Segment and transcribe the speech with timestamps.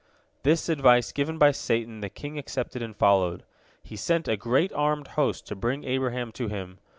[0.41, 3.43] This advice given by Satan the king accepted and followed.
[3.83, 6.79] He sent a great armed host to bring Abraham to him.